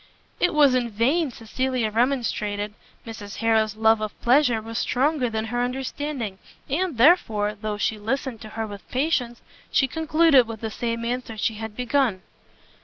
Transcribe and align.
It 0.39 0.55
was 0.55 0.73
in 0.73 0.89
vain 0.89 1.29
Cecilia 1.29 1.91
remonstrated: 1.91 2.73
Mrs 3.05 3.35
Harrel's 3.35 3.75
love 3.75 4.01
of 4.01 4.19
pleasure 4.23 4.59
was 4.59 4.79
stronger 4.79 5.29
than 5.29 5.45
her 5.45 5.61
understanding, 5.61 6.39
and 6.67 6.97
therefore, 6.97 7.53
though 7.53 7.77
she 7.77 7.99
listened 7.99 8.41
to 8.41 8.49
her 8.57 8.65
with 8.65 8.89
patience, 8.89 9.43
she 9.69 9.87
concluded 9.87 10.47
with 10.47 10.61
the 10.61 10.71
same 10.71 11.05
answer 11.05 11.37
she 11.37 11.53
had 11.53 11.75
begun. 11.75 12.23